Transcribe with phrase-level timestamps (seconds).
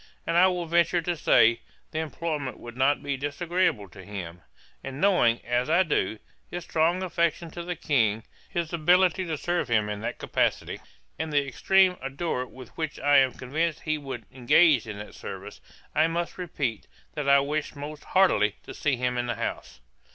[0.25, 4.41] And I will venture to say, the employment would not be disagreeable to him;
[4.83, 6.17] and knowing, as I do,
[6.49, 10.81] his strong affection to the King, his ability to serve him in that capacity,
[11.19, 15.61] and the extreme ardour with which I am convinced he would engage in that service,
[15.93, 19.81] I must repeat, that I wish most heartily to see him in the House.